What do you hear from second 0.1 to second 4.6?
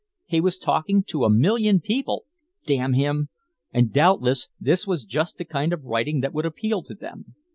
He was talking to a million people, damn him, and doubtless